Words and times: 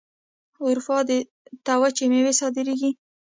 اروپا 0.65 0.97
ته 1.65 1.73
وچې 1.81 2.05
میوې 2.11 2.33
صادریږي. 2.39 2.91